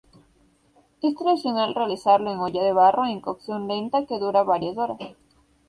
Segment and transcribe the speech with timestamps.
[1.03, 4.97] Es tradicional realizarlo en olla de barro en cocción lenta que dura varias horas.